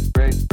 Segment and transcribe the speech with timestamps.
[0.00, 0.51] great, great.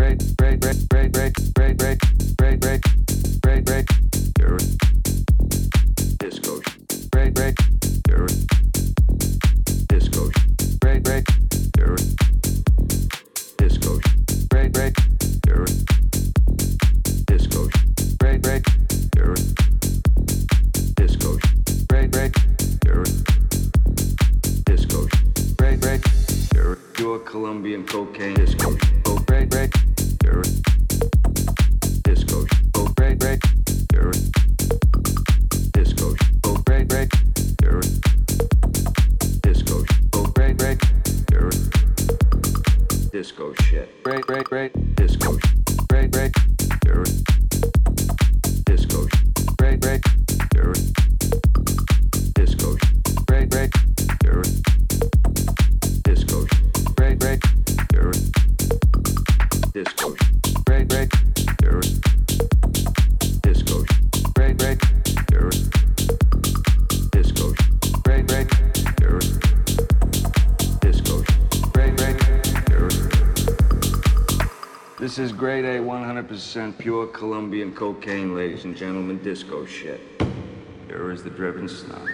[76.49, 80.01] 100% pure Colombian cocaine, ladies and gentlemen, disco shit.
[80.87, 82.08] Here is the driven snob.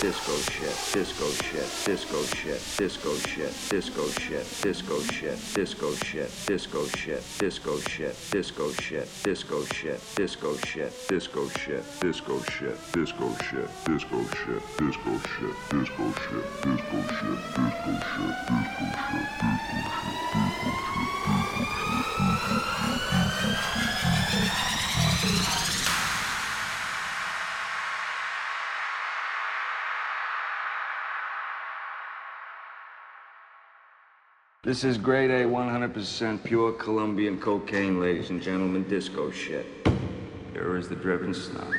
[0.00, 6.86] Disco shit, disco shit, disco shit, disco shit, disco shit, disco shit, disco shit, disco
[6.86, 13.78] shit, disco shit, disco shit, disco shit, disco shit, disco shit, disco shit, disco shit,
[34.68, 39.64] This is grade A, 100% pure Colombian cocaine, ladies and gentlemen, disco shit.
[40.52, 41.72] Here is the driven snob.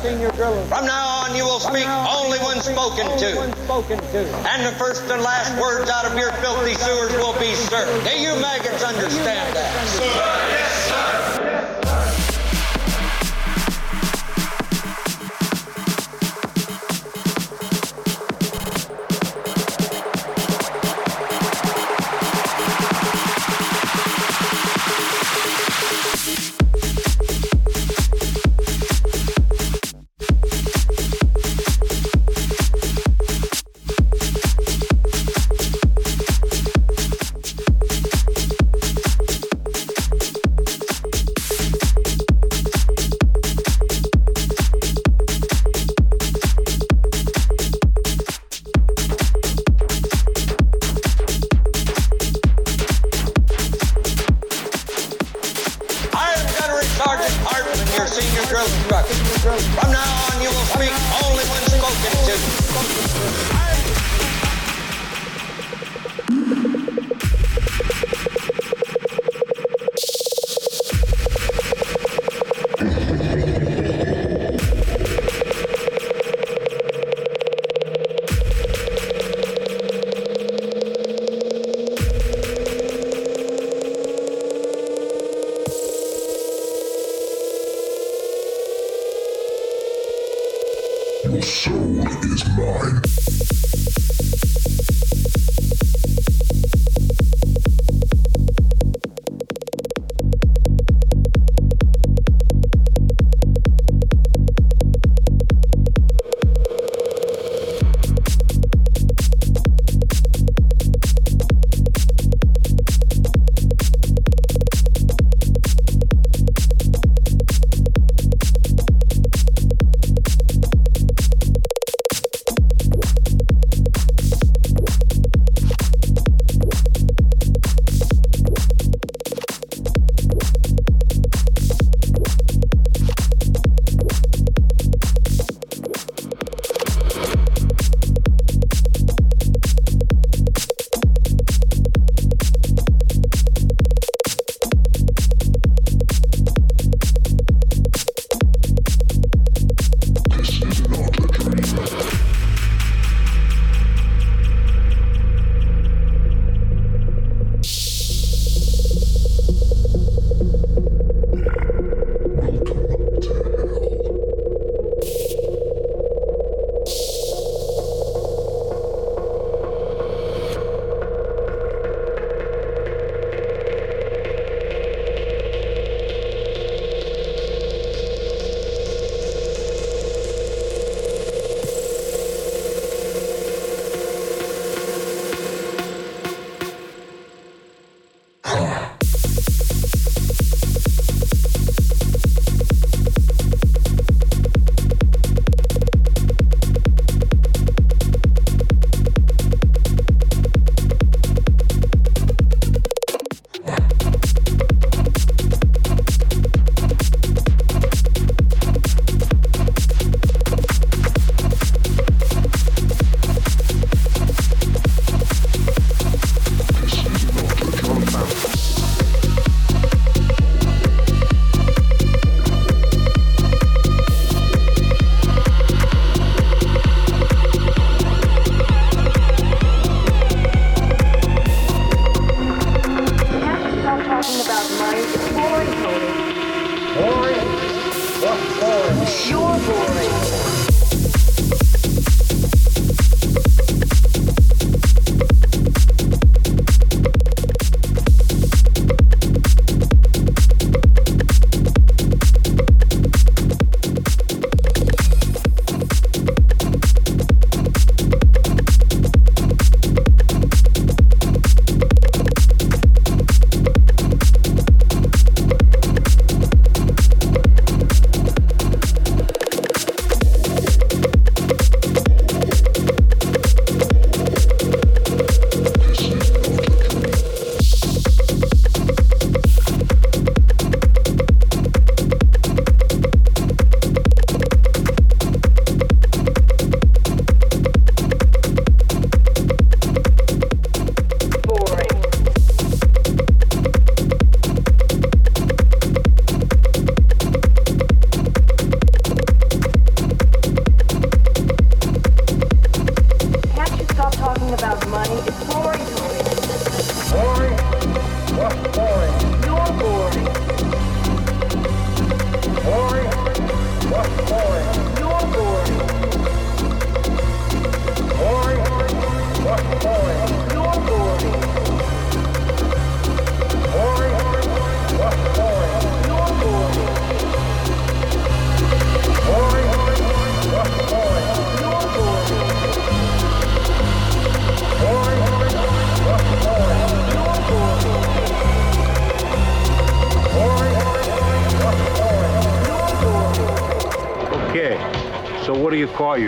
[0.00, 3.42] From now on, you will speak only when spoken to.
[4.48, 7.84] And the first and last words out of your filthy sewers will be, sir.
[8.02, 10.49] Do you maggots understand that?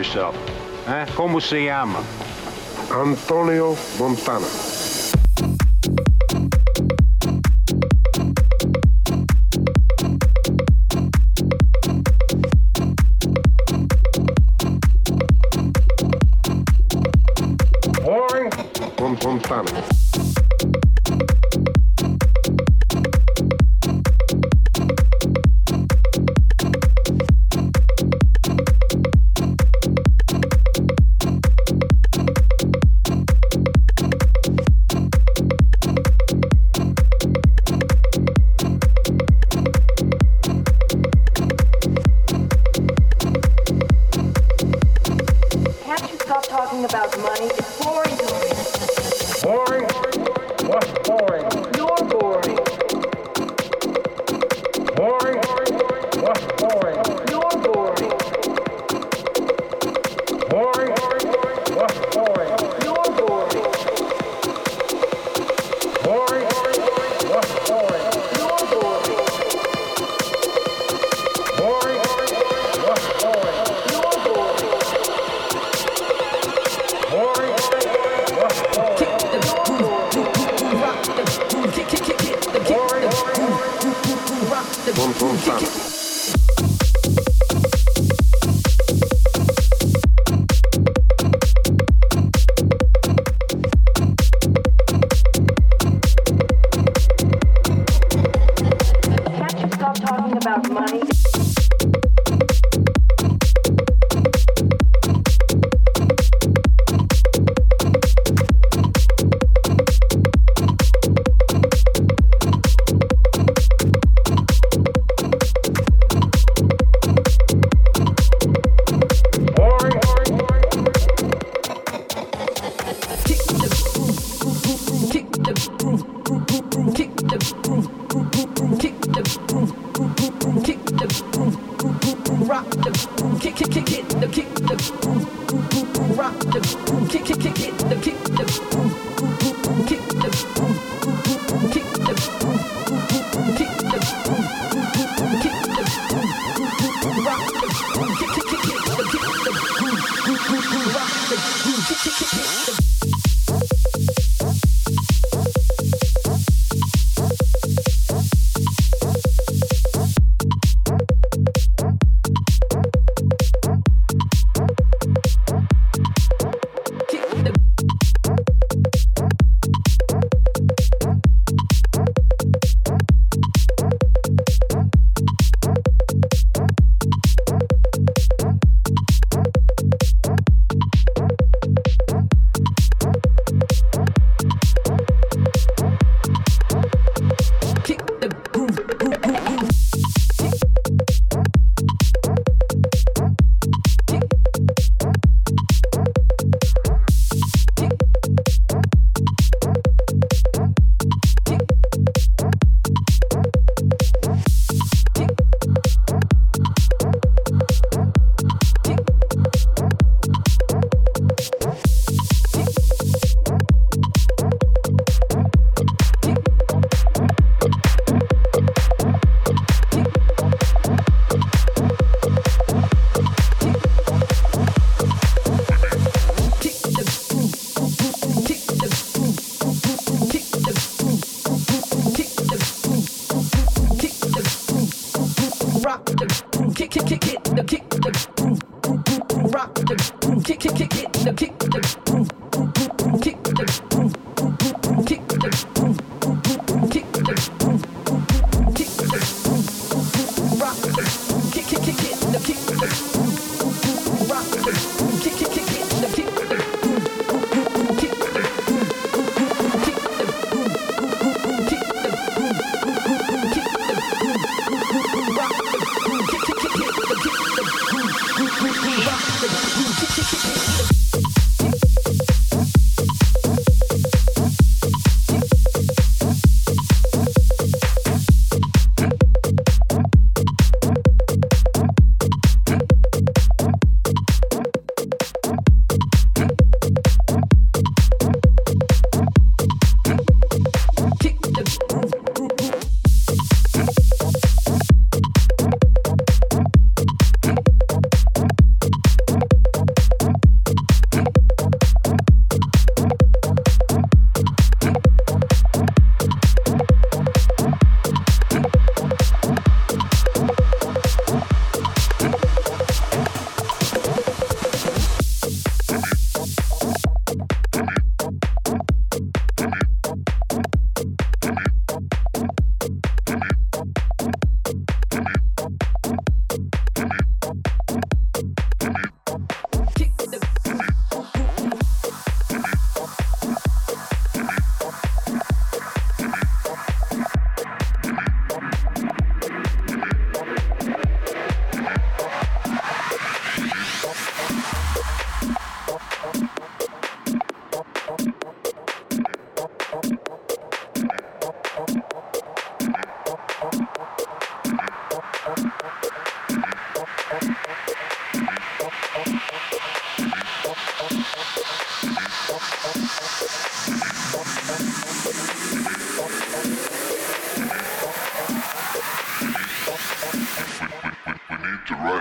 [0.02, 0.34] yourself.
[0.88, 1.06] Eh?
[1.14, 2.00] Como se chama?
[2.90, 4.46] Antonio Montana.
[18.04, 18.50] Warren
[18.98, 20.31] Montana.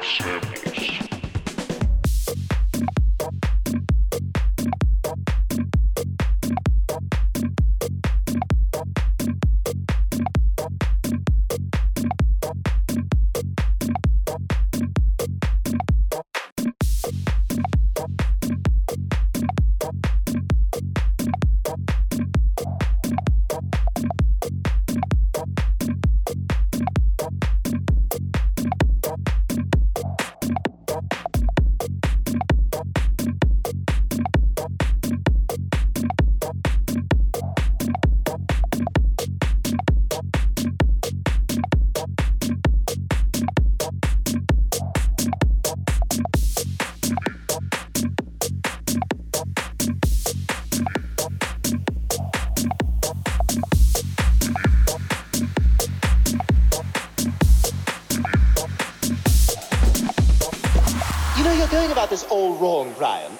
[0.01, 1.10] Need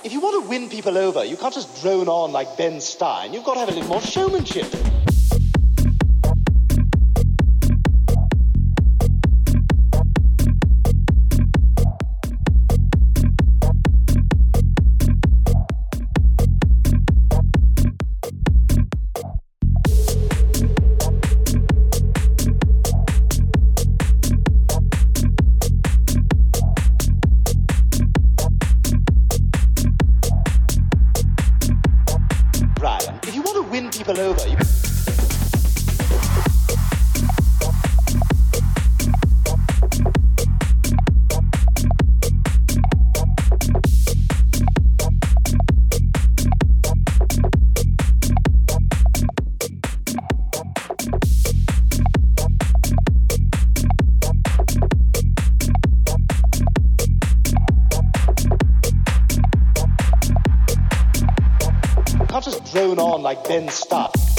[0.04, 3.34] If you want to win people over, you can't just drone on like Ben Stein.
[3.34, 4.81] You've got to have a little more showmanship.
[62.72, 64.31] Drone on like Ben Stein.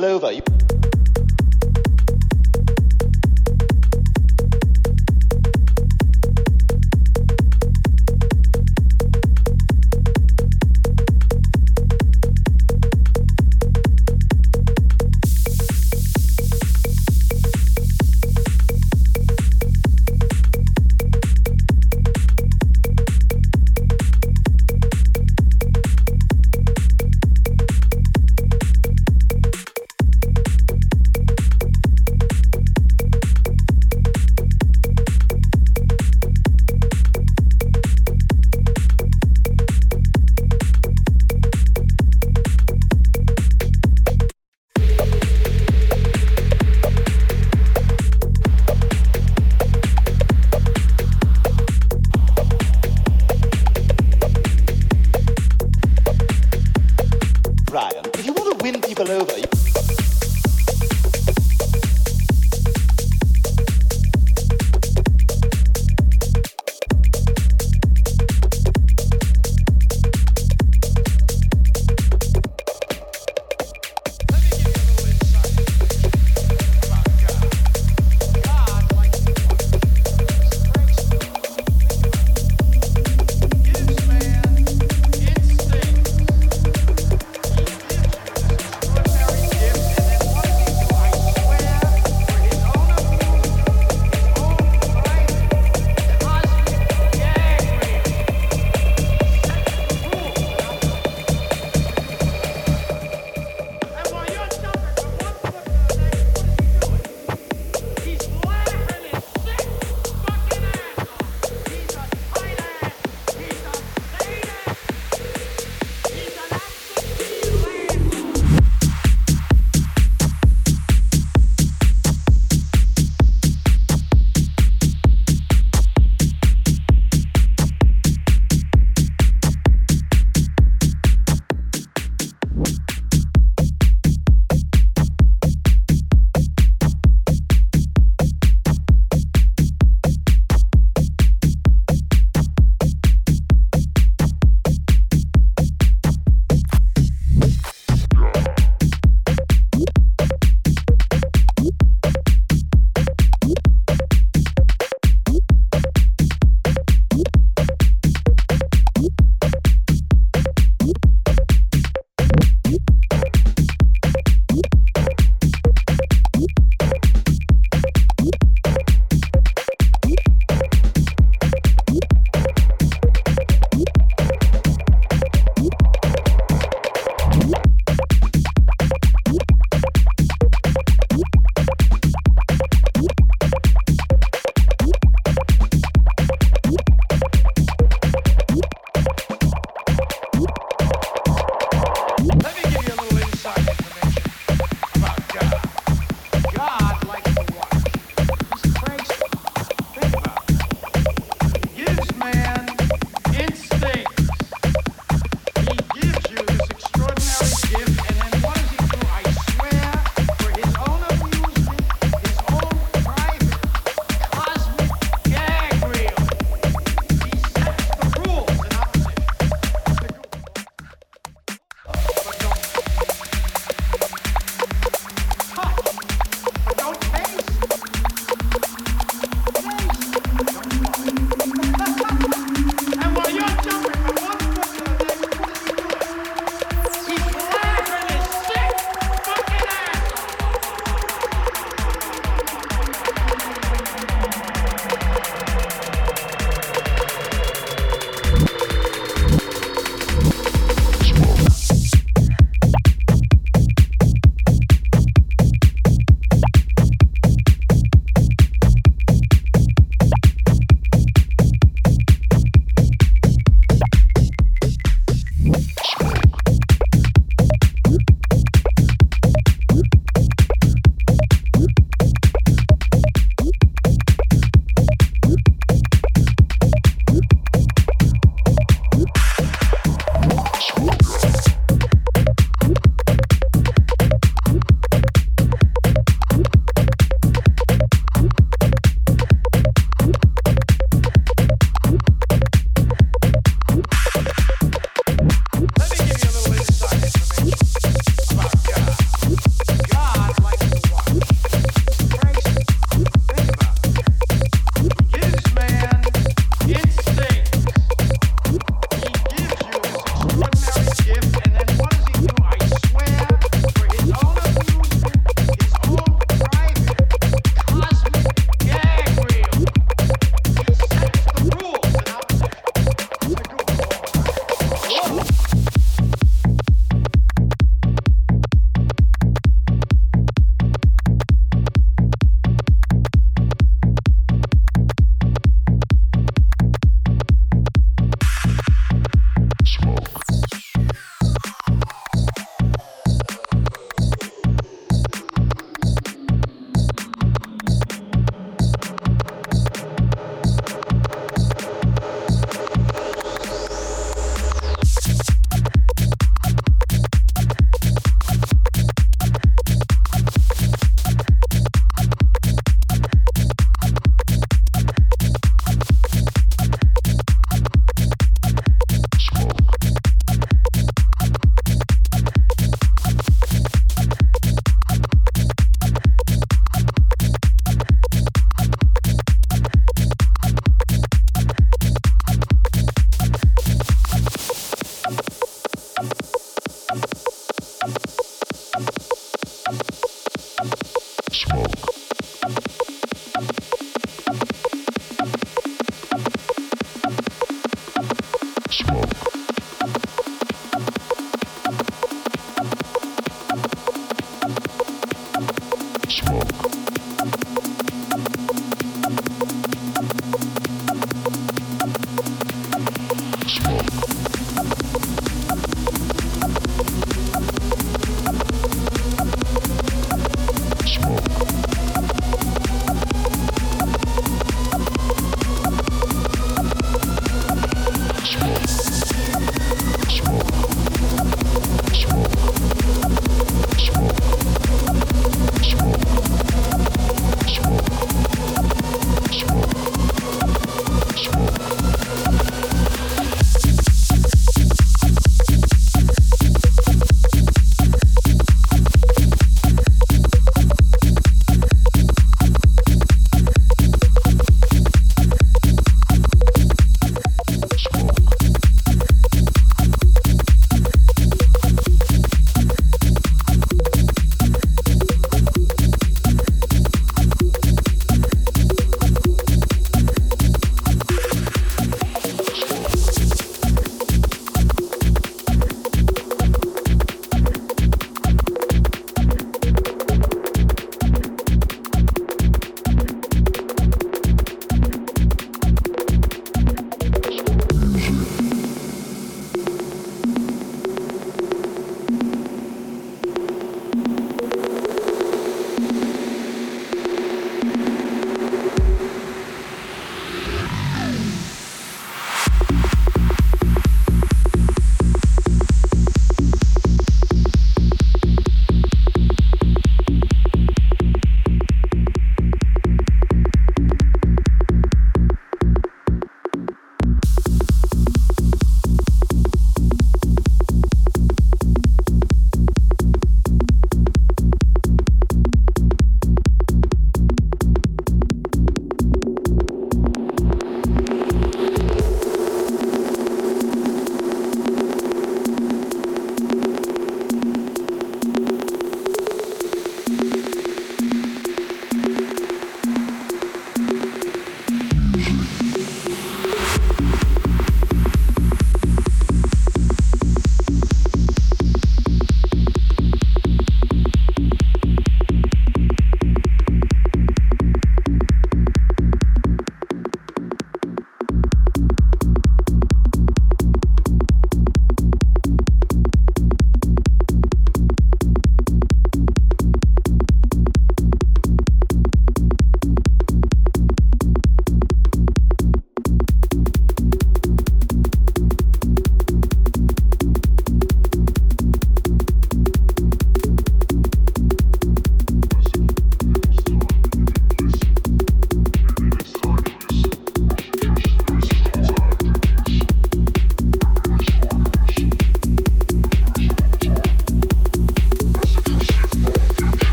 [0.00, 0.23] Want